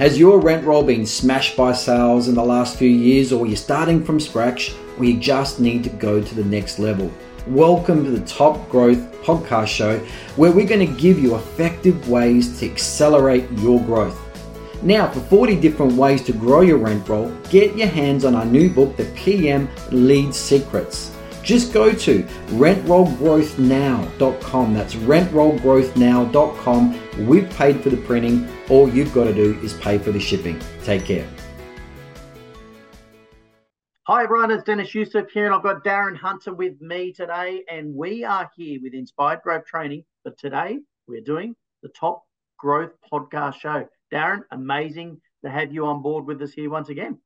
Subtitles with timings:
[0.00, 3.54] Has your rent roll been smashed by sales in the last few years, or you're
[3.54, 7.12] starting from scratch, or you just need to go to the next level?
[7.46, 9.98] Welcome to the Top Growth Podcast Show,
[10.36, 14.18] where we're going to give you effective ways to accelerate your growth.
[14.82, 18.46] Now, for 40 different ways to grow your rent roll, get your hands on our
[18.46, 21.14] new book, The PM Lead Secrets.
[21.42, 22.22] Just go to
[22.52, 24.72] rentrollgrowthnow.com.
[24.72, 27.26] That's rentrollgrowthnow.com.
[27.26, 28.48] We've paid for the printing.
[28.70, 30.56] All you've got to do is pay for the shipping.
[30.84, 31.26] Take care.
[34.04, 37.92] Hi everyone, it's Dennis Youssef here, and I've got Darren Hunter with me today, and
[37.92, 40.04] we are here with Inspired Growth Training.
[40.22, 42.22] But today we're doing the Top
[42.58, 43.88] Growth Podcast Show.
[44.12, 47.18] Darren, amazing to have you on board with us here once again.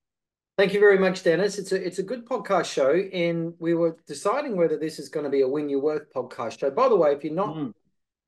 [0.56, 1.58] Thank you very much, Dennis.
[1.58, 5.24] It's a it's a good podcast show, and we were deciding whether this is going
[5.24, 6.70] to be a Win Your Worth podcast show.
[6.70, 7.74] By the way, if you're not mm.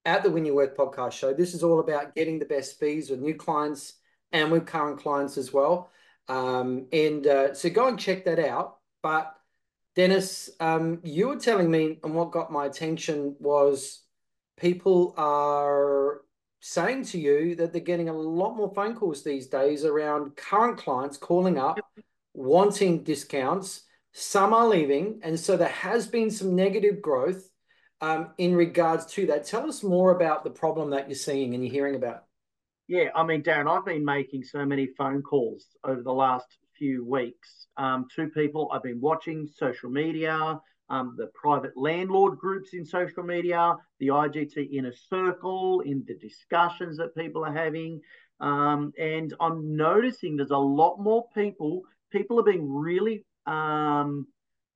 [0.06, 3.10] At the Win Your Worth podcast show, this is all about getting the best fees
[3.10, 3.94] with new clients
[4.32, 5.90] and with current clients as well.
[6.28, 8.78] Um, and uh, so go and check that out.
[9.02, 9.34] But
[9.96, 14.02] Dennis, um, you were telling me, and what got my attention was
[14.56, 16.22] people are
[16.60, 20.78] saying to you that they're getting a lot more phone calls these days around current
[20.78, 21.78] clients calling up
[22.32, 23.82] wanting discounts.
[24.12, 27.50] Some are leaving, and so there has been some negative growth
[28.00, 29.46] um, in regards to that.
[29.46, 32.24] Tell us more about the problem that you're seeing and you're hearing about.
[32.88, 36.46] Yeah, I mean, Darren, I've been making so many phone calls over the last
[36.78, 38.70] few weeks um, to people.
[38.72, 44.72] I've been watching social media, um, the private landlord groups in social media, the IGT
[44.72, 48.00] inner circle, in the discussions that people are having.
[48.38, 54.26] Um, and I'm noticing there's a lot more people people are being really um,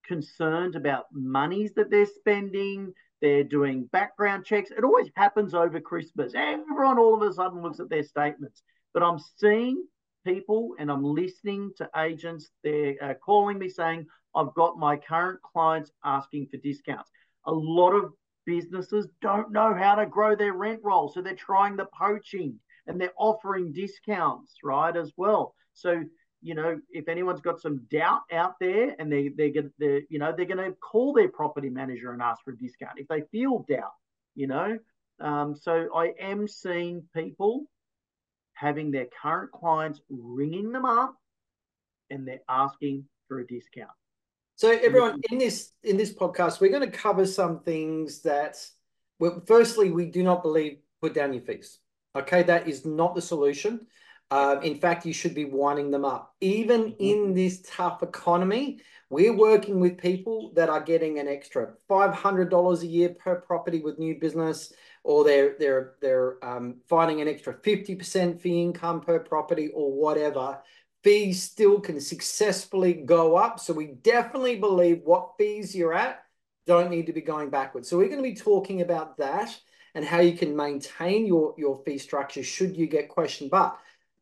[0.05, 2.93] concerned about monies that they're spending.
[3.21, 4.71] They're doing background checks.
[4.71, 6.33] It always happens over Christmas.
[6.35, 8.63] Everyone all of a sudden looks at their statements.
[8.93, 9.85] But I'm seeing
[10.25, 12.49] people and I'm listening to agents.
[12.63, 17.09] They're uh, calling me saying, I've got my current clients asking for discounts.
[17.45, 18.11] A lot of
[18.45, 21.09] businesses don't know how to grow their rent roll.
[21.09, 25.53] So they're trying the poaching and they're offering discounts, right, as well.
[25.73, 26.03] So
[26.41, 30.19] you know, if anyone's got some doubt out there and they they get the you
[30.19, 33.21] know they're going to call their property manager and ask for a discount if they
[33.31, 33.93] feel doubt,
[34.35, 34.77] you know.
[35.19, 37.65] Um, so I am seeing people
[38.53, 41.15] having their current clients ringing them up
[42.09, 43.89] and they're asking for a discount.
[44.55, 48.57] So everyone in this in this podcast, we're going to cover some things that,
[49.19, 51.79] well, firstly, we do not believe put down your fees.
[52.15, 53.87] Okay, that is not the solution.
[54.31, 56.33] Um, in fact, you should be winding them up.
[56.39, 57.03] Even mm-hmm.
[57.03, 62.87] in this tough economy, we're working with people that are getting an extra $500 a
[62.87, 64.71] year per property with new business,
[65.03, 70.59] or they're they're they're um, finding an extra 50% fee income per property, or whatever.
[71.03, 73.59] Fees still can successfully go up.
[73.59, 76.23] So we definitely believe what fees you're at
[76.65, 77.89] don't need to be going backwards.
[77.89, 79.59] So we're going to be talking about that
[79.95, 83.51] and how you can maintain your your fee structure should you get questioned.
[83.51, 83.77] But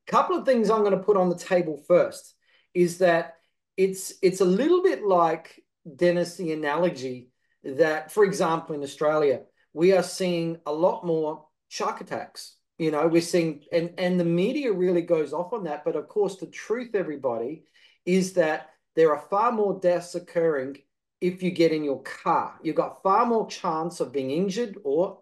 [0.09, 2.35] couple of things I'm going to put on the table first
[2.73, 3.35] is that
[3.77, 5.63] it's it's a little bit like
[5.95, 7.29] Dennis the analogy
[7.63, 9.41] that, for example, in Australia
[9.73, 12.55] we are seeing a lot more shark attacks.
[12.77, 16.07] You know, we're seeing and and the media really goes off on that, but of
[16.07, 17.63] course the truth, everybody,
[18.05, 20.77] is that there are far more deaths occurring
[21.21, 22.57] if you get in your car.
[22.63, 25.19] You've got far more chance of being injured or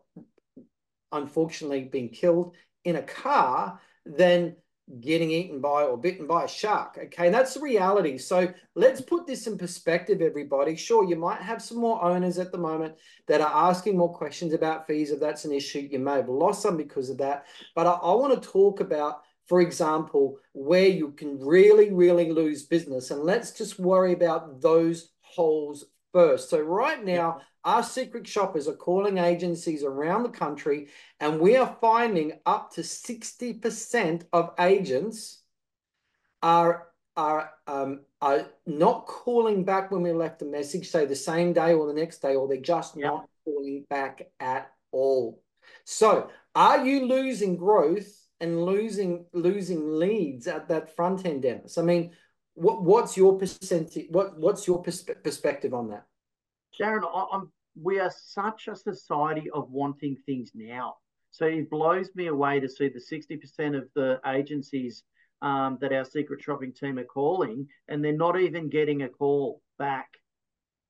[1.11, 4.55] unfortunately being killed in a car than
[5.01, 6.97] getting eaten by or bitten by a shark.
[6.97, 8.17] Okay, and that's the reality.
[8.17, 10.75] So let's put this in perspective, everybody.
[10.75, 12.95] Sure, you might have some more owners at the moment
[13.27, 15.11] that are asking more questions about fees.
[15.11, 17.45] If that's an issue, you may have lost some because of that.
[17.75, 22.63] But I, I want to talk about, for example, where you can really, really lose
[22.63, 23.11] business.
[23.11, 25.85] And let's just worry about those holes
[26.17, 26.49] first.
[26.49, 30.87] So right now, our secret shoppers are calling agencies around the country,
[31.19, 35.43] and we are finding up to 60% of agents
[36.41, 41.53] are are um, are not calling back when we left a message, say the same
[41.53, 43.05] day or the next day, or they're just yep.
[43.05, 45.39] not calling back at all.
[45.83, 51.77] So, are you losing growth and losing losing leads at that front end, Dennis?
[51.77, 52.11] I mean,
[52.57, 54.07] what what's your percentage?
[54.09, 56.05] What what's your perspe- perspective on that?
[56.79, 60.95] Darren, I'm we are such a society of wanting things now.
[61.29, 65.03] So it blows me away to see the 60% of the agencies
[65.43, 69.61] um, that our secret shopping team are calling, and they're not even getting a call
[69.77, 70.07] back.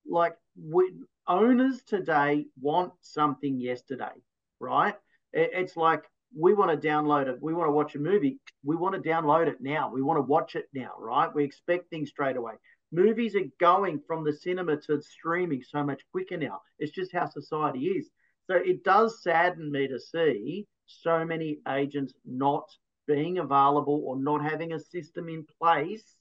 [0.09, 0.93] Like we,
[1.27, 4.15] owners today want something yesterday,
[4.61, 4.95] right?
[5.33, 6.05] It, it's like
[6.35, 7.38] we want to download it.
[7.41, 8.39] We want to watch a movie.
[8.63, 9.91] We want to download it now.
[9.94, 11.33] We want to watch it now, right?
[11.33, 12.53] We expect things straight away.
[12.91, 16.62] Movies are going from the cinema to streaming so much quicker now.
[16.79, 18.09] It's just how society is.
[18.50, 22.69] So it does sadden me to see so many agents not
[23.07, 26.15] being available or not having a system in place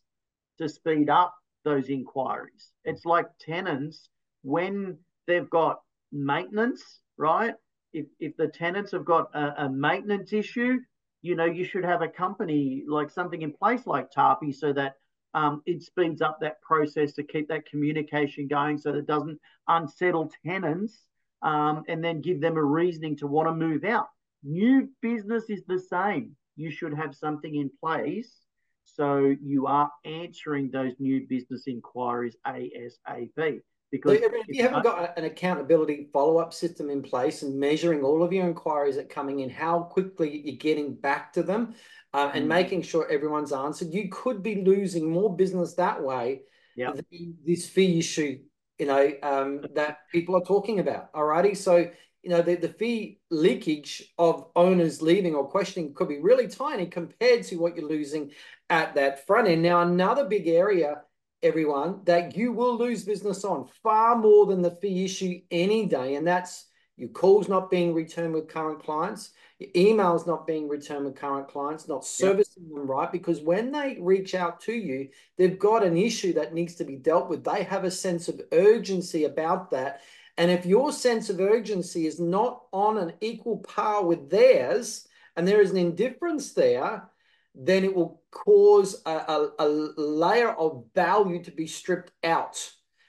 [0.58, 2.72] to speed up those inquiries.
[2.84, 4.08] It's like tenants
[4.42, 5.80] when they've got
[6.12, 7.54] maintenance, right?
[7.96, 10.78] If, if the tenants have got a, a maintenance issue,
[11.22, 14.96] you know, you should have a company like something in place like Tapi so that
[15.34, 19.38] um, it speeds up that process to keep that communication going so that it doesn't
[19.68, 21.04] unsettle tenants
[21.42, 24.08] um, and then give them a reasoning to want to move out.
[24.44, 26.36] New business is the same.
[26.56, 28.46] You should have something in place
[28.86, 33.60] so you are answering those new business inquiries ASAP.
[33.96, 38.22] Because so if you haven't got an accountability follow-up system in place and measuring all
[38.22, 41.74] of your inquiries that coming in, how quickly you're getting back to them,
[42.14, 42.48] uh, and mm.
[42.48, 46.42] making sure everyone's answered, you could be losing more business that way.
[46.74, 46.92] Yeah.
[47.44, 48.38] This fee issue,
[48.78, 51.12] you know, um, that people are talking about.
[51.12, 51.90] Alrighty, so
[52.22, 56.86] you know the, the fee leakage of owners leaving or questioning could be really tiny
[56.86, 58.32] compared to what you're losing
[58.68, 59.62] at that front end.
[59.62, 61.02] Now, another big area
[61.42, 66.14] everyone, that you will lose business on far more than the fee issue any day.
[66.14, 66.66] And that's
[66.96, 71.48] your calls not being returned with current clients, your emails not being returned with current
[71.48, 72.74] clients, not servicing yep.
[72.74, 73.12] them right.
[73.12, 76.96] Because when they reach out to you, they've got an issue that needs to be
[76.96, 77.44] dealt with.
[77.44, 80.00] They have a sense of urgency about that.
[80.38, 85.06] And if your sense of urgency is not on an equal par with theirs,
[85.36, 87.08] and there is an indifference there,
[87.56, 92.54] then it will cause a, a, a layer of value to be stripped out.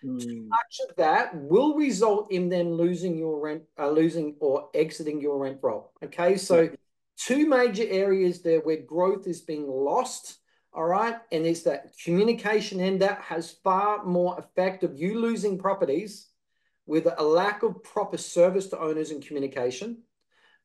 [0.04, 0.22] Mm.
[0.22, 5.20] Too much of that will result in them losing your rent, uh, losing or exiting
[5.20, 5.92] your rent roll.
[6.04, 6.70] Okay, so yeah.
[7.18, 10.38] two major areas there where growth is being lost.
[10.72, 15.58] All right, and it's that communication end that has far more effect of you losing
[15.58, 16.28] properties
[16.86, 20.04] with a lack of proper service to owners and communication.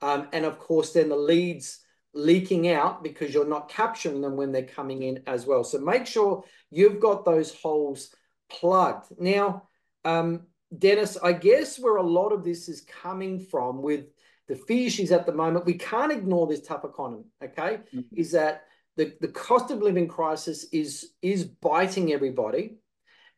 [0.03, 1.82] Um, and of course, then the leads
[2.15, 5.65] leaking out because you're not capturing them when they're coming in as well.
[5.65, 8.15] So make sure you've got those holes
[8.51, 9.07] plugged.
[9.19, 9.69] Now,
[10.05, 10.43] um,
[10.77, 14.07] Dennis, I guess where a lot of this is coming from with
[14.49, 17.81] the fee issues at the moment, we can't ignore this tough economy, okay?
[17.95, 18.01] Mm-hmm.
[18.13, 18.65] Is that
[18.97, 22.77] the, the cost of living crisis is, is biting everybody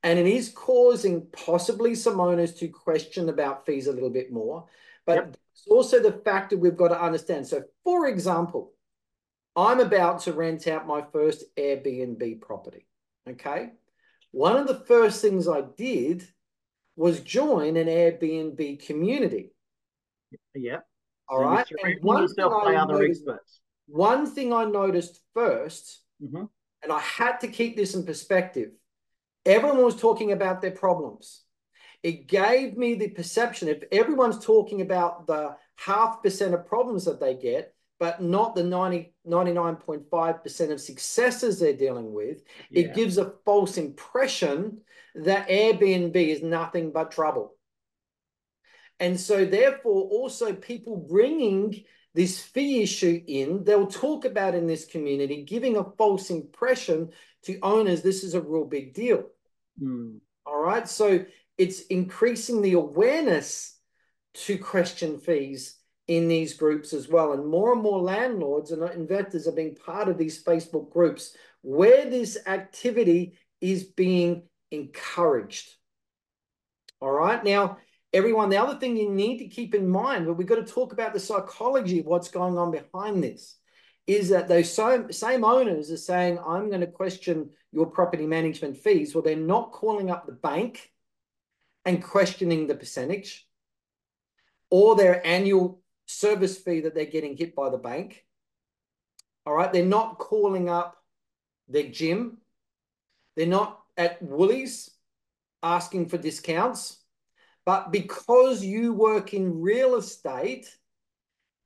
[0.02, 4.66] and it is causing possibly some owners to question about fees a little bit more.
[5.06, 5.36] But yep.
[5.54, 7.46] It's also the factor we've got to understand.
[7.46, 8.72] So, for example,
[9.56, 12.86] I'm about to rent out my first Airbnb property.
[13.28, 13.70] Okay.
[14.32, 16.26] One of the first things I did
[16.96, 19.52] was join an Airbnb community.
[20.54, 20.78] Yeah.
[21.28, 21.66] All so right.
[21.84, 23.24] And one, thing I noticed,
[23.86, 26.44] one thing I noticed 1st mm-hmm.
[26.82, 28.70] and I had to keep this in perspective
[29.46, 31.43] everyone was talking about their problems
[32.04, 37.18] it gave me the perception if everyone's talking about the half percent of problems that
[37.18, 42.82] they get, but not the 90, 99.5% of successes they're dealing with, yeah.
[42.82, 44.82] it gives a false impression
[45.14, 47.54] that Airbnb is nothing but trouble.
[49.00, 54.84] And so, therefore, also people bringing this fee issue in, they'll talk about in this
[54.84, 57.10] community, giving a false impression
[57.44, 59.24] to owners this is a real big deal.
[59.82, 60.18] Mm.
[60.46, 60.86] All right.
[60.86, 61.24] So
[61.56, 63.78] it's increasing the awareness
[64.34, 65.76] to question fees
[66.08, 67.32] in these groups as well.
[67.32, 72.10] And more and more landlords and investors are being part of these Facebook groups where
[72.10, 75.74] this activity is being encouraged.
[77.00, 77.42] All right.
[77.42, 77.78] Now,
[78.12, 80.92] everyone, the other thing you need to keep in mind, but we've got to talk
[80.92, 83.56] about the psychology of what's going on behind this,
[84.06, 89.14] is that those same owners are saying, I'm going to question your property management fees.
[89.14, 90.90] Well, they're not calling up the bank
[91.84, 93.46] and questioning the percentage
[94.70, 98.24] or their annual service fee that they're getting hit by the bank.
[99.46, 99.72] All right.
[99.72, 100.96] They're not calling up
[101.68, 102.38] their gym.
[103.36, 104.90] They're not at Woolies
[105.62, 106.98] asking for discounts.
[107.64, 110.76] But because you work in real estate,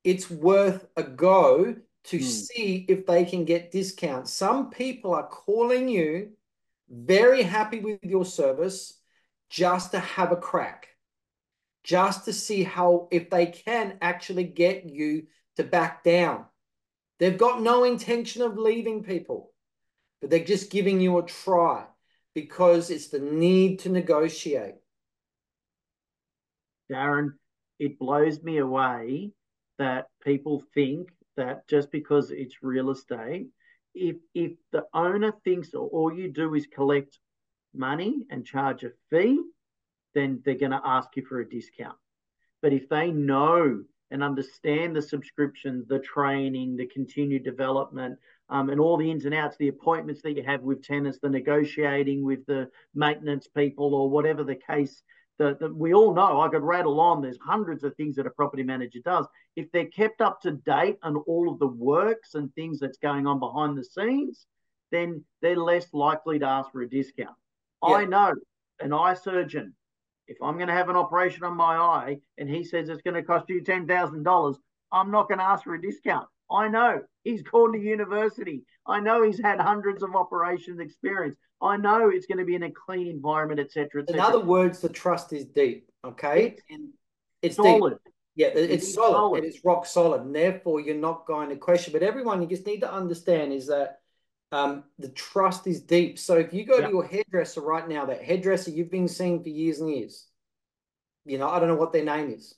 [0.04, 2.22] it's worth a go to mm.
[2.22, 4.32] see if they can get discounts.
[4.32, 6.30] Some people are calling you
[6.88, 8.97] very happy with your service
[9.50, 10.88] just to have a crack,
[11.84, 15.26] just to see how, if they can actually get you
[15.56, 16.44] to back down.
[17.18, 19.52] They've got no intention of leaving people,
[20.20, 21.84] but they're just giving you a try
[22.34, 24.76] because it's the need to negotiate.
[26.90, 27.30] Darren,
[27.78, 29.32] it blows me away
[29.78, 33.48] that people think that just because it's real estate,
[33.94, 37.18] if if the owner thinks all you do is collect
[37.74, 39.40] money and charge a fee,
[40.14, 41.96] then they're going to ask you for a discount.
[42.62, 48.80] But if they know and understand the subscription, the training, the continued development, um, and
[48.80, 52.46] all the ins and outs, the appointments that you have with tenants, the negotiating with
[52.46, 55.02] the maintenance people, or whatever the case
[55.38, 56.40] that, we all know.
[56.40, 57.22] I could rattle on.
[57.22, 59.26] There's hundreds of things that a property manager does.
[59.56, 63.26] If they're kept up to date on all of the works and things that's going
[63.26, 64.46] on behind the scenes,
[64.90, 67.36] then they're less likely to ask for a discount.
[67.86, 67.94] Yeah.
[67.94, 68.34] I know
[68.80, 69.74] an eye surgeon
[70.28, 73.14] if I'm going to have an operation on my eye and he says it's going
[73.14, 74.56] to cost you $10,000,
[74.92, 76.28] I'm not going to ask for a discount.
[76.50, 78.62] I know he's gone to university.
[78.86, 81.36] I know he's had hundreds of operations experience.
[81.60, 84.02] I know it's going to be in a clean environment, etc.
[84.08, 85.90] Et in other words, the trust is deep.
[86.04, 86.84] Okay, it's,
[87.42, 87.94] it's solid.
[88.04, 88.14] Deep.
[88.36, 89.12] Yeah, it's, it's solid.
[89.12, 89.44] solid.
[89.44, 91.92] It is rock solid, and therefore you're not going to question.
[91.92, 93.97] But everyone, you just need to understand is that
[94.52, 96.18] um, the trust is deep.
[96.18, 99.48] So if you go to your hairdresser right now, that hairdresser you've been seeing for
[99.48, 100.26] years and years,
[101.24, 102.54] you know, I don't know what their name is.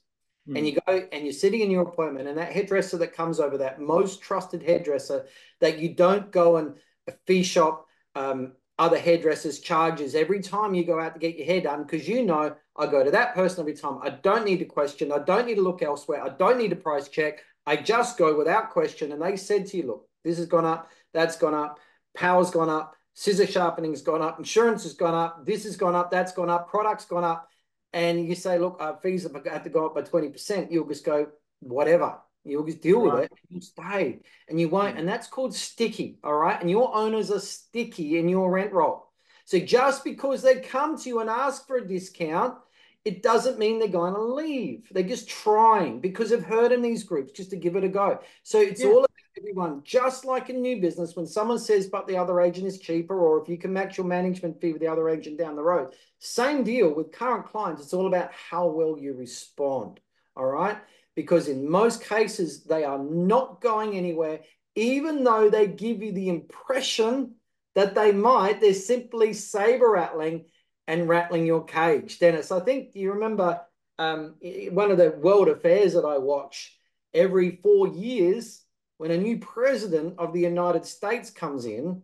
[0.49, 0.59] Mm.
[0.59, 3.59] And you go and you're sitting in your appointment, and that hairdresser that comes over,
[3.59, 5.27] that most trusted hairdresser
[5.61, 6.77] that you don't go and
[7.09, 11.45] a fee shop, um, other hairdressers charges every time you go out to get your
[11.45, 13.99] hair done because you know I go to that person every time.
[14.03, 15.13] I don't need to question.
[15.13, 16.25] I don't need to look elsewhere.
[16.25, 17.41] I don't need to price check.
[17.67, 19.13] I just go without question.
[19.13, 21.79] And they said to you, look, this has gone up that's gone up,
[22.15, 26.11] power's gone up, scissor sharpening's gone up, insurance has gone up, this has gone up,
[26.11, 27.49] that's gone up, products gone up,
[27.93, 31.05] and you say, look, our fees have had to go up by 20%, you'll just
[31.05, 31.27] go,
[31.61, 32.19] whatever.
[32.45, 33.15] You'll just deal right.
[33.15, 33.39] with it.
[33.51, 34.97] You stay and you won't.
[34.97, 35.01] Mm.
[35.01, 36.19] And that's called sticky.
[36.25, 36.59] All right.
[36.59, 39.11] And your owners are sticky in your rent roll.
[39.45, 42.57] So just because they come to you and ask for a discount,
[43.05, 44.89] it doesn't mean they're going to leave.
[44.91, 48.21] They're just trying because they've heard in these groups just to give it a go.
[48.43, 48.89] So it's yeah.
[48.89, 49.07] all
[49.41, 53.19] everyone, just like in new business, when someone says, but the other agent is cheaper,
[53.19, 55.95] or if you can match your management fee with the other agent down the road,
[56.19, 57.83] same deal with current clients.
[57.83, 60.01] It's all about how well you respond.
[60.37, 60.77] All right.
[61.17, 64.41] Because in most cases, they are not going anywhere,
[64.75, 67.35] even though they give you the impression
[67.75, 70.47] that they might, they're simply saber rattling
[70.87, 72.19] and rattling your cage.
[72.19, 73.61] Dennis, I think you remember
[73.99, 74.37] um,
[74.71, 76.77] one of the world affairs that I watch
[77.13, 78.63] every four years
[79.01, 82.03] when a new president of the United States comes in,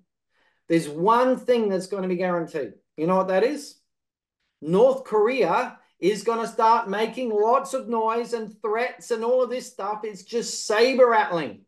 [0.66, 2.72] there's one thing that's going to be guaranteed.
[2.96, 3.74] You know what that is?
[4.62, 9.50] North Korea is going to start making lots of noise and threats and all of
[9.50, 10.04] this stuff.
[10.04, 11.66] It's just saber rattling.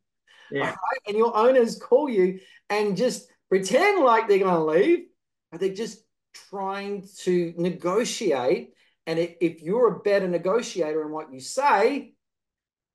[0.51, 0.69] Yeah.
[0.69, 1.03] Right?
[1.07, 5.09] And your owners call you and just pretend like they're going to leave,
[5.53, 6.03] but they're just
[6.49, 8.71] trying to negotiate.
[9.07, 12.15] And if you're a better negotiator in what you say,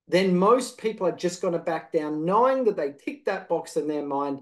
[0.07, 3.77] then most people are just going to back down, knowing that they ticked that box
[3.77, 4.41] in their mind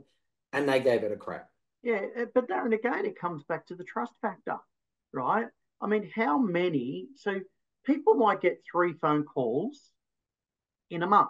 [0.53, 1.47] and they gave it a crack.
[1.83, 4.57] Yeah, uh, but Darren, again, it comes back to the trust factor,
[5.13, 5.47] right?
[5.81, 7.07] I mean, how many?
[7.15, 7.39] So
[7.85, 9.79] people might get three phone calls
[10.89, 11.29] in a month.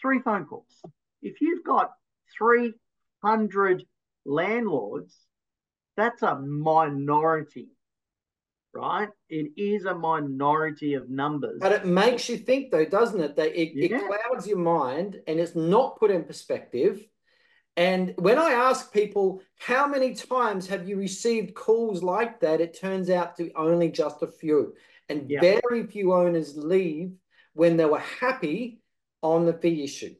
[0.00, 0.80] Three phone calls.
[1.20, 1.90] If you've got
[2.38, 3.84] 300
[4.24, 5.14] landlords,
[5.96, 7.68] that's a minority
[8.74, 9.08] right?
[9.28, 11.58] It is a minority of numbers.
[11.60, 13.36] But it makes you think, though, doesn't it?
[13.36, 13.96] That it, yeah.
[13.96, 17.04] it clouds your mind and it's not put in perspective.
[17.76, 22.60] And when I ask people, how many times have you received calls like that?
[22.60, 24.74] It turns out to be only just a few.
[25.08, 25.40] And yeah.
[25.40, 27.12] very few owners leave
[27.54, 28.80] when they were happy
[29.22, 30.14] on the fee issue.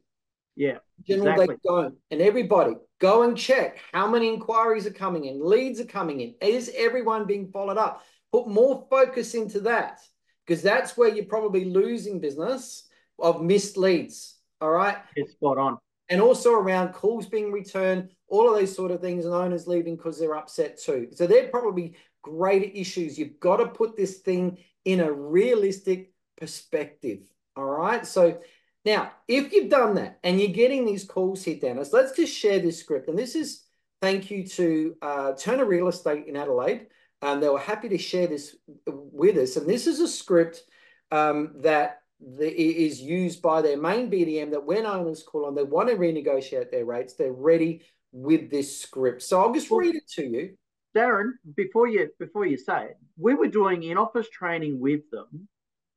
[0.57, 0.79] Yeah.
[1.07, 1.57] Generally, exactly.
[1.57, 1.95] they don't.
[2.11, 6.35] And everybody, go and check how many inquiries are coming in, leads are coming in.
[6.41, 8.03] Is everyone being followed up?
[8.33, 10.01] Put more focus into that
[10.47, 14.37] because that's where you're probably losing business of missed leads.
[14.61, 14.97] All right.
[15.17, 15.79] It's spot on.
[16.09, 19.97] And also around calls being returned, all of those sort of things, and owners leaving
[19.97, 21.09] because they're upset too.
[21.13, 23.19] So they're probably greater issues.
[23.19, 27.21] You've got to put this thing in a realistic perspective.
[27.57, 28.07] All right.
[28.07, 28.41] So
[28.85, 32.59] now, if you've done that and you're getting these calls here, Dennis, let's just share
[32.59, 33.09] this script.
[33.09, 33.65] And this is
[34.01, 36.87] thank you to uh, Turner Real Estate in Adelaide
[37.23, 38.57] and they were happy to share this
[38.87, 39.57] with us.
[39.57, 40.63] And this is a script
[41.11, 45.63] um, that the, is used by their main BDM that when owners call on, they
[45.63, 47.83] want to renegotiate their rates, they're ready
[48.13, 49.23] with this script.
[49.23, 50.57] So I'll just read it to you.
[50.97, 55.47] Darren, before you before you say it, we were doing in-office training with them,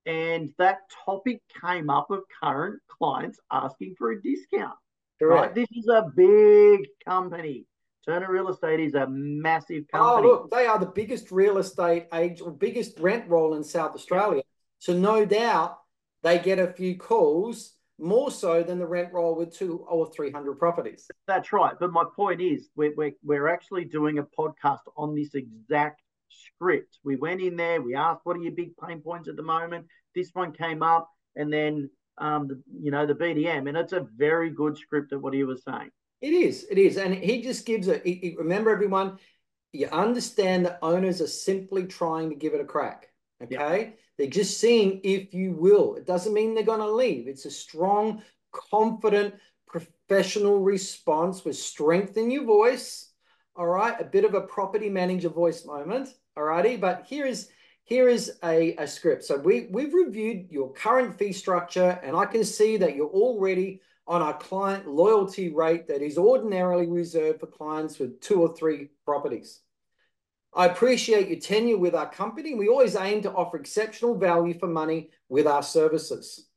[0.06, 4.76] and that topic came up of current clients asking for a discount.
[5.18, 5.42] Correct.
[5.42, 5.56] Right?
[5.56, 7.66] This is a big company.
[8.06, 10.28] Turner Real Estate is a massive oh, company.
[10.28, 13.94] Oh, look, they are the biggest real estate age or biggest rent roll in South
[13.96, 14.42] Australia.
[14.80, 15.78] So no doubt
[16.24, 17.76] they get a few calls.
[18.00, 21.08] more so than the rent roll with two or 300 properties.
[21.28, 21.76] That's right.
[21.80, 26.98] But my point is, we're, we're, we're actually doing a podcast on this exact script.
[27.04, 29.86] We went in there, we asked, what are your big pain points at the moment?
[30.16, 33.68] This one came up, and then, um, the, you know, the BDM.
[33.70, 35.92] And it's a very good script of what he was saying.
[36.22, 36.68] It is.
[36.70, 36.98] It is.
[36.98, 38.04] And he just gives it.
[38.38, 39.18] remember, everyone,
[39.74, 43.10] you understand that owners are simply trying to give it a crack.
[43.44, 43.80] Okay.
[43.80, 44.00] Yep.
[44.18, 45.96] They're just seeing if you will.
[45.96, 47.28] It doesn't mean they're going to leave.
[47.28, 49.34] It's a strong, confident,
[49.68, 53.10] professional response with strength in your voice.
[53.56, 54.00] All right.
[54.00, 56.10] A bit of a property manager voice moment.
[56.38, 56.78] All righty.
[56.78, 57.50] But here is
[57.84, 59.24] here is a, a script.
[59.24, 63.82] So we, we've reviewed your current fee structure, and I can see that you're already
[64.08, 68.90] on a client loyalty rate that is ordinarily reserved for clients with two or three
[69.06, 69.62] properties.
[70.54, 72.54] I appreciate your tenure with our company.
[72.54, 76.48] We always aim to offer exceptional value for money with our services.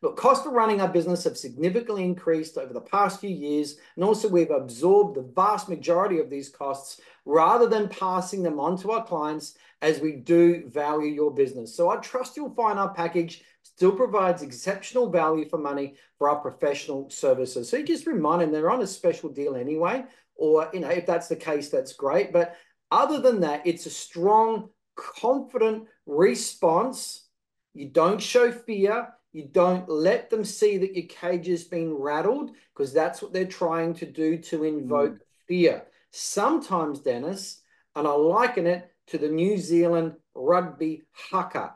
[0.00, 4.04] Look, costs of running our business have significantly increased over the past few years, and
[4.04, 8.92] also we've absorbed the vast majority of these costs rather than passing them on to
[8.92, 11.74] our clients as we do value your business.
[11.74, 13.44] So I trust you'll find our package
[13.76, 17.68] still provides exceptional value for money for our professional services.
[17.68, 20.04] So you just remind them they're on a special deal anyway,
[20.36, 22.32] or you know, if that's the case, that's great.
[22.32, 22.56] But
[22.90, 27.26] other than that, it's a strong, confident response.
[27.72, 29.08] You don't show fear.
[29.32, 33.46] You don't let them see that your cage has been rattled because that's what they're
[33.46, 35.20] trying to do to invoke mm.
[35.48, 35.82] fear.
[36.12, 37.60] Sometimes, Dennis,
[37.96, 41.74] and I liken it to the New Zealand rugby haka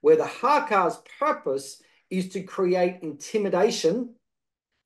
[0.00, 4.14] where the haka's purpose is to create intimidation,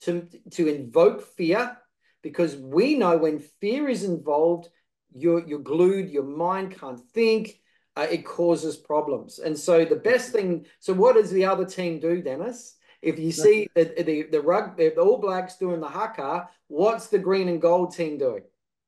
[0.03, 1.77] to, to invoke fear,
[2.23, 4.69] because we know when fear is involved,
[5.15, 7.61] you're, you're glued, your mind can't think,
[7.97, 9.39] uh, it causes problems.
[9.39, 12.77] And so the best thing, so what does the other team do, Dennis?
[13.01, 17.19] If you see the, the, the rug, the All Blacks doing the haka, what's the
[17.19, 18.43] green and gold team doing?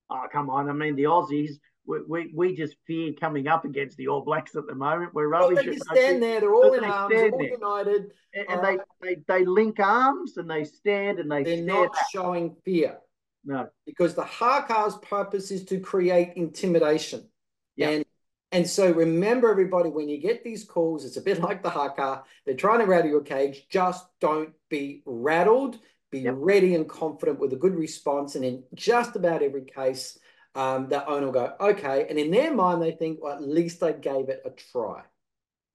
[0.08, 0.70] Oh, come on.
[0.70, 1.52] I mean, the Aussies,
[1.86, 5.14] we, we, we just fear coming up against the All Blacks at the moment.
[5.14, 5.64] We're rubbish.
[5.64, 6.40] Well, they stand there.
[6.40, 7.50] They're all in arms, all there.
[7.50, 11.42] united, and, and they, they they link arms and they stand and they.
[11.42, 12.04] They're not back.
[12.12, 12.98] showing fear.
[13.44, 17.28] No, because the Haka's purpose is to create intimidation.
[17.76, 17.90] Yeah.
[17.90, 18.04] And
[18.52, 22.24] and so remember, everybody, when you get these calls, it's a bit like the Haka.
[22.44, 23.66] They're trying to rattle your cage.
[23.68, 25.78] Just don't be rattled.
[26.10, 26.34] Be yep.
[26.38, 28.36] ready and confident with a good response.
[28.36, 30.18] And in just about every case,
[30.56, 32.06] um, the owner will go, okay.
[32.08, 35.02] And in their mind, they think, well, at least I gave it a try.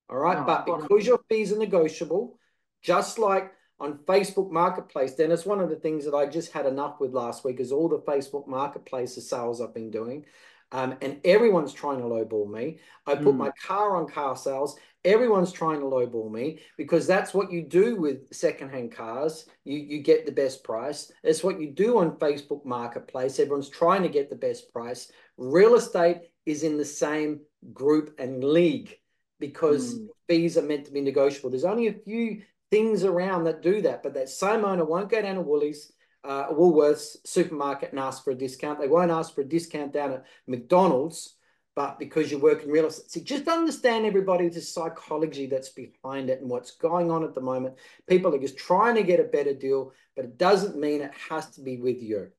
[0.09, 0.39] All right.
[0.39, 2.37] Oh, but because your fees are negotiable,
[2.81, 6.99] just like on Facebook Marketplace, Dennis, one of the things that I just had enough
[6.99, 10.25] with last week is all the Facebook Marketplace sales I've been doing.
[10.71, 12.79] Um, and everyone's trying to lowball me.
[13.05, 13.37] I put mm.
[13.37, 14.77] my car on car sales.
[15.03, 19.47] Everyone's trying to lowball me because that's what you do with secondhand cars.
[19.65, 21.11] You you get the best price.
[21.23, 23.39] It's what you do on Facebook Marketplace.
[23.39, 25.11] Everyone's trying to get the best price.
[25.37, 27.41] Real estate is in the same
[27.73, 28.97] group and league
[29.39, 30.07] because mm.
[30.29, 31.49] fees are meant to be negotiable.
[31.49, 35.21] There's only a few things around that do that, but that same owner won't go
[35.21, 35.91] down to Woolies
[36.23, 38.79] uh, Woolworths supermarket and ask for a discount.
[38.79, 41.35] They won't ask for a discount down at McDonald's,
[41.75, 43.11] but because you work in real estate.
[43.11, 47.41] So just understand everybody the psychology that's behind it and what's going on at the
[47.41, 47.75] moment.
[48.07, 51.49] People are just trying to get a better deal, but it doesn't mean it has
[51.51, 52.29] to be with you.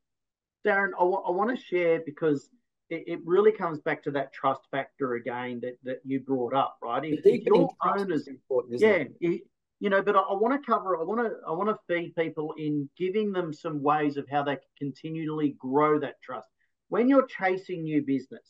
[0.67, 2.49] Darren, I, I want to share because
[2.89, 6.77] it, it, really comes back to that trust factor again that, that you brought up,
[6.83, 7.05] right?
[7.05, 9.43] If, if your owners, important, yeah, it,
[9.83, 12.15] you know, but I, I want to cover, I want to, I want to feed
[12.15, 16.47] people in giving them some ways of how they can continually grow that trust.
[16.89, 18.47] When you're chasing new business,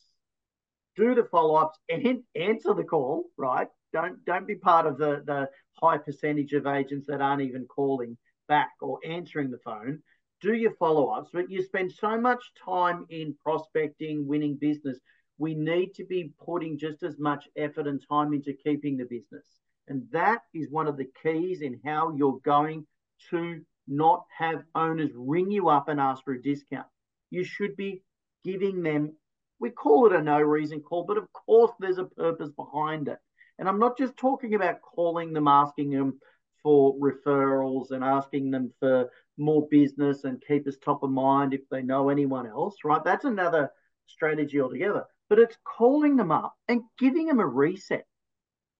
[0.95, 3.67] do the follow-ups and answer the call, right?
[3.95, 5.49] Don't don't be part of the the
[5.81, 10.03] high percentage of agents that aren't even calling back or answering the phone.
[10.43, 14.99] Do your follow-ups, but you spend so much time in prospecting, winning business.
[15.39, 19.62] We need to be putting just as much effort and time into keeping the business.
[19.89, 22.87] And that is one of the keys in how you're going
[23.31, 26.87] to not have owners ring you up and ask for a discount.
[27.31, 28.03] You should be
[28.45, 29.15] giving them,
[29.59, 33.19] we call it a no reason call, but of course there's a purpose behind it.
[33.59, 36.19] And I'm not just talking about calling them, asking them
[36.63, 41.69] for referrals and asking them for more business and keep us top of mind if
[41.71, 43.03] they know anyone else, right?
[43.05, 43.71] That's another
[44.07, 45.05] strategy altogether.
[45.29, 48.07] But it's calling them up and giving them a reset,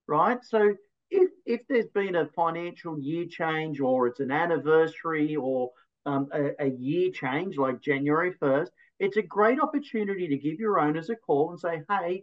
[0.07, 0.39] right?
[0.45, 0.75] So
[1.13, 5.71] if if there's been a financial year change or it's an anniversary or
[6.07, 10.81] um, a, a, year change like January 1st, it's a great opportunity to give your
[10.81, 12.23] owners a call and say, hey,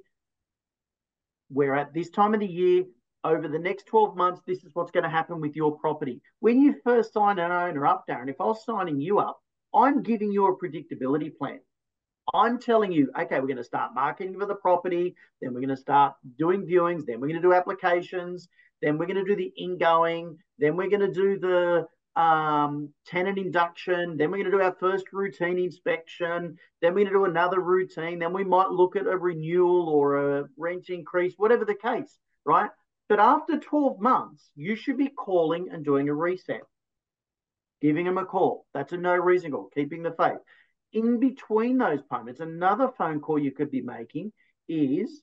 [1.49, 2.83] we're at this time of the year.
[3.23, 6.21] over the next 12 months, this is what's going to happen with your property.
[6.39, 9.39] When you first sign an owner up, Darren, if I was signing you up,
[9.73, 11.59] I'm giving you a predictability plan.
[12.33, 15.69] I'm telling you, okay, we're going to start marketing for the property, then we're going
[15.69, 18.47] to start doing viewings, then we're going to do applications,
[18.81, 21.87] then we're going to do the ingoing, then we're going to do the
[22.19, 27.13] um, tenant induction, then we're going to do our first routine inspection, then we're going
[27.13, 31.33] to do another routine, then we might look at a renewal or a rent increase,
[31.37, 32.69] whatever the case, right?
[33.07, 36.61] But after 12 months, you should be calling and doing a reset,
[37.81, 38.65] giving them a call.
[38.73, 40.39] That's a no reason call, keeping the faith.
[40.93, 44.31] In between those payments, another phone call you could be making
[44.67, 45.21] is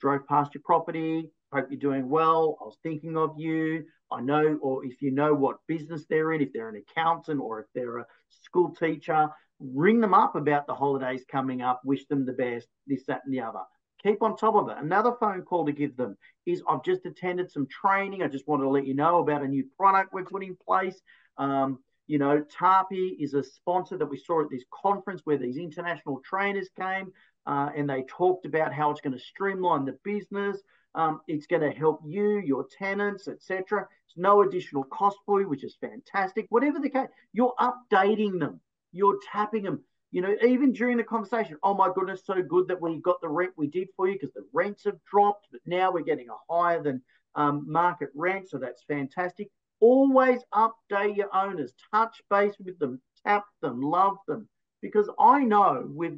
[0.00, 2.58] drove past your property, hope you're doing well.
[2.60, 3.84] I was thinking of you.
[4.10, 7.60] I know, or if you know what business they're in, if they're an accountant or
[7.60, 8.06] if they're a
[8.44, 9.28] school teacher,
[9.58, 13.34] ring them up about the holidays coming up, wish them the best, this, that, and
[13.34, 13.60] the other.
[14.02, 14.76] Keep on top of it.
[14.78, 18.22] Another phone call to give them is I've just attended some training.
[18.22, 21.00] I just wanted to let you know about a new product we've put in place.
[21.38, 25.56] Um, you know, Tapi is a sponsor that we saw at this conference where these
[25.56, 27.10] international trainers came
[27.46, 30.58] uh, and they talked about how it's going to streamline the business.
[30.96, 33.86] Um, it's going to help you, your tenants, etc.
[34.06, 36.46] It's no additional cost for you, which is fantastic.
[36.48, 38.60] Whatever the case, you're updating them.
[38.92, 39.82] You're tapping them.
[40.10, 43.28] You know, even during the conversation, oh my goodness, so good that we got the
[43.28, 46.52] rent we did for you because the rents have dropped, but now we're getting a
[46.52, 47.02] higher than
[47.34, 49.50] um, market rent, so that's fantastic.
[49.80, 54.48] Always update your owners, touch base with them, tap them, love them,
[54.80, 56.14] because I know with,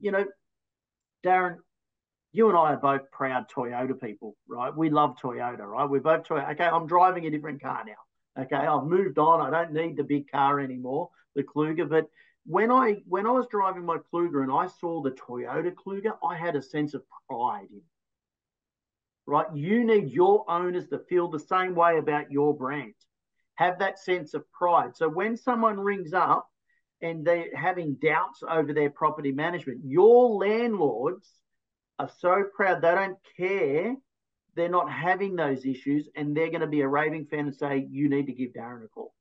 [0.00, 0.24] you know,
[1.26, 1.58] Darren,
[2.34, 4.76] you and I are both proud Toyota people, right?
[4.76, 5.88] We love Toyota, right?
[5.88, 6.50] We're both Toyota.
[6.50, 8.42] Okay, I'm driving a different car now.
[8.42, 9.40] Okay, I've moved on.
[9.40, 11.88] I don't need the big car anymore, the Kluger.
[11.88, 12.10] But
[12.44, 16.34] when I when I was driving my Kluger and I saw the Toyota Kluger, I
[16.34, 17.82] had a sense of pride in.
[19.26, 19.46] Right?
[19.54, 22.94] You need your owners to feel the same way about your brand.
[23.54, 24.96] Have that sense of pride.
[24.96, 26.50] So when someone rings up
[27.00, 31.30] and they're having doubts over their property management, your landlords
[31.98, 33.96] are so proud they don't care.
[34.56, 37.86] They're not having those issues, and they're going to be a raving fan and say,
[37.90, 39.14] You need to give Darren a call.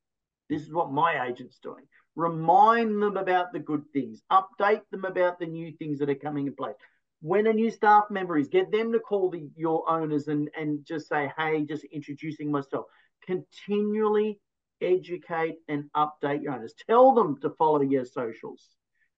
[0.49, 1.85] This is what my agent's doing.
[2.15, 6.47] Remind them about the good things, update them about the new things that are coming
[6.47, 6.75] in place.
[7.21, 10.85] When a new staff member is, get them to call the, your owners and, and
[10.85, 12.85] just say, Hey, just introducing myself.
[13.25, 14.39] Continually
[14.81, 16.73] educate and update your owners.
[16.87, 18.67] Tell them to follow your socials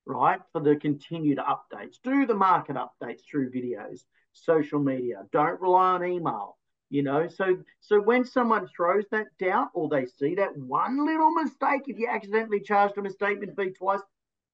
[0.06, 0.40] right?
[0.52, 1.96] For the continued updates.
[2.02, 4.00] Do the market updates through videos,
[4.32, 5.24] social media.
[5.32, 6.56] Don't rely on email.
[6.88, 11.32] You know, so so when someone throws that doubt or they see that one little
[11.32, 14.00] mistake, if you accidentally charged them a statement fee twice,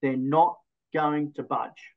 [0.00, 0.56] they're not
[0.94, 1.92] going to budge.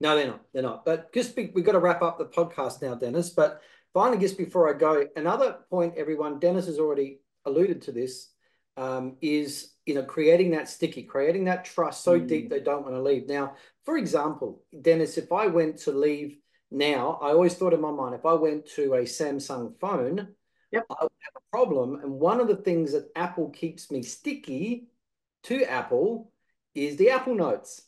[0.00, 0.42] No, they're not.
[0.52, 0.84] They're not.
[0.84, 3.30] But just be, we've got to wrap up the podcast now, Dennis.
[3.30, 3.62] But
[3.94, 8.28] finally, just before I go, another point, everyone, Dennis has already alluded to this,
[8.78, 12.28] um, is you know, creating that sticky, creating that trust so mm.
[12.28, 13.26] deep they don't want to leave.
[13.26, 13.54] Now,
[13.86, 16.36] for example, Dennis, if I went to leave
[16.70, 20.28] now, I always thought in my mind, if I went to a Samsung phone,
[20.70, 20.84] yep.
[20.90, 22.00] I would have a problem.
[22.02, 24.88] And one of the things that Apple keeps me sticky
[25.44, 26.30] to Apple
[26.74, 27.80] is the Apple Notes.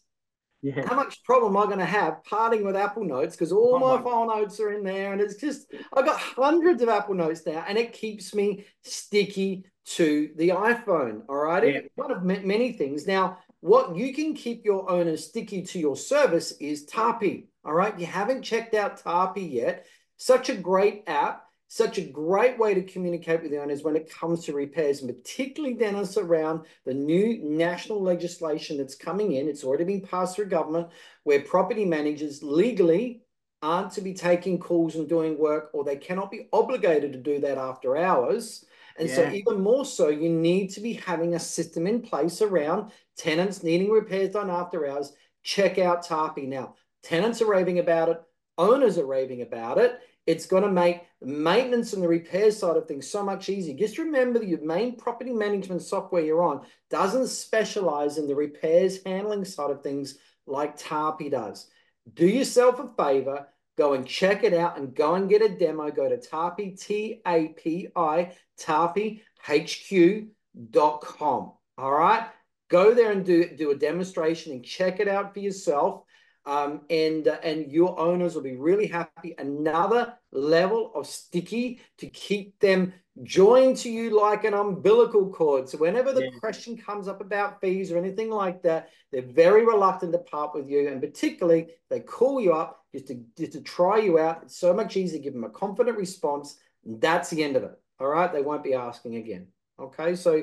[0.62, 0.86] Yeah.
[0.86, 3.78] How much problem am I going to have parting with Apple Notes because all oh
[3.78, 7.14] my, my phone notes are in there, and it's just I've got hundreds of Apple
[7.14, 11.22] Notes now, and it keeps me sticky to the iPhone.
[11.28, 11.74] All right.
[11.74, 11.80] Yeah.
[11.96, 13.06] One of many things.
[13.06, 17.48] Now, what you can keep your owners sticky to your service is Tapi.
[17.64, 17.98] All right.
[17.98, 19.86] You haven't checked out Tapi yet.
[20.16, 24.12] Such a great app, such a great way to communicate with the owners when it
[24.12, 29.48] comes to repairs, and particularly Dennis around the new national legislation that's coming in.
[29.48, 30.88] It's already been passed through government
[31.24, 33.22] where property managers legally
[33.62, 37.40] aren't to be taking calls and doing work, or they cannot be obligated to do
[37.40, 38.64] that after hours
[38.98, 39.14] and yeah.
[39.14, 43.62] so, even more so, you need to be having a system in place around tenants
[43.62, 45.12] needing repairs done after hours.
[45.42, 46.74] Check out Tapi now.
[47.02, 48.20] Tenants are raving about it,
[48.58, 50.00] owners are raving about it.
[50.26, 53.76] It's going to make maintenance and the repair side of things so much easier.
[53.76, 59.00] Just remember that your main property management software you're on doesn't specialize in the repairs
[59.04, 61.68] handling side of things like Tapi does.
[62.14, 63.48] Do yourself a favor,
[63.80, 65.90] Go and check it out and go and get a demo.
[65.90, 71.52] Go to Tapi, T A P I, TapiHQ.com.
[71.78, 72.28] All right.
[72.68, 76.02] Go there and do, do a demonstration and check it out for yourself.
[76.44, 79.34] Um, and uh, and your owners will be really happy.
[79.38, 85.70] Another level of sticky to keep them joined to you like an umbilical cord.
[85.70, 86.38] So whenever the yeah.
[86.38, 90.68] question comes up about fees or anything like that, they're very reluctant to part with
[90.68, 90.88] you.
[90.88, 94.40] And particularly, they call you up just to just to try you out.
[94.42, 95.20] It's so much easier.
[95.20, 96.58] Give them a confident response.
[96.84, 97.78] That's the end of it.
[97.98, 98.32] All right.
[98.32, 99.46] They won't be asking again.
[99.78, 100.14] Okay.
[100.14, 100.42] So,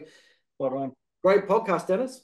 [0.60, 2.22] great podcast, Dennis.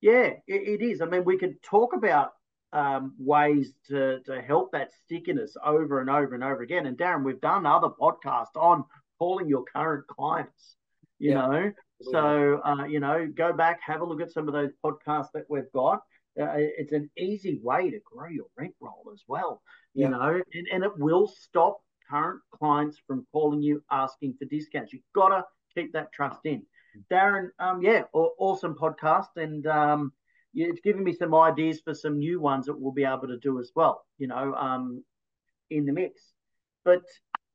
[0.00, 1.00] Yeah, it, it is.
[1.00, 2.32] I mean, we could talk about
[2.72, 6.86] um, ways to, to help that stickiness over and over and over again.
[6.86, 8.84] And Darren, we've done other podcasts on
[9.18, 10.76] calling your current clients,
[11.18, 11.46] you yeah.
[11.46, 11.72] know.
[12.02, 15.44] So, uh, you know, go back, have a look at some of those podcasts that
[15.48, 16.02] we've got.
[16.40, 19.62] Uh, it's an easy way to grow your rent roll as well,
[19.94, 20.08] you yeah.
[20.10, 21.78] know, and, and it will stop
[22.10, 24.92] current clients from calling you asking for discounts.
[24.92, 25.44] You've got to
[25.74, 26.62] keep that trust in.
[27.10, 30.12] Darren, um, yeah, awesome podcast, and um,
[30.54, 33.58] it's given me some ideas for some new ones that we'll be able to do
[33.58, 34.04] as well.
[34.18, 35.04] You know, um,
[35.70, 36.20] in the mix.
[36.84, 37.02] But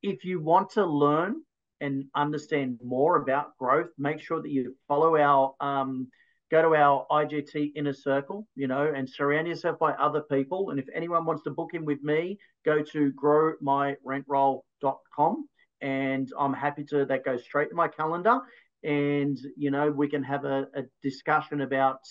[0.02, 1.41] if you want to learn
[1.80, 6.08] and understand more about growth, make sure that you follow our um,
[6.52, 10.70] go to our IGT inner circle, you know, and surround yourself by other people.
[10.70, 15.48] And if anyone wants to book in with me, go to growmyrentroll.com
[15.82, 18.42] and I'm happy to that goes straight to my calendar.
[18.84, 22.02] And you know, we can have a, a discussion about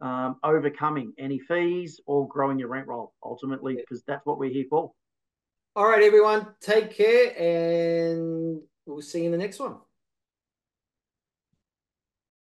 [0.00, 4.64] um, overcoming any fees or growing your rent roll ultimately, because that's what we're here
[4.70, 4.92] for.
[5.76, 9.76] All right, everyone, take care and we'll see you in the next one.